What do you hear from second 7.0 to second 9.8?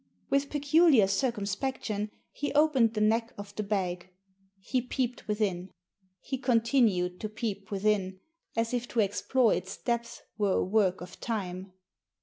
to peep within, as if to explore its